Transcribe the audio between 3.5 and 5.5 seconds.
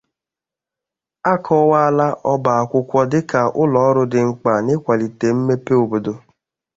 ụlọọrụ dị mkpà n'ịkwàlite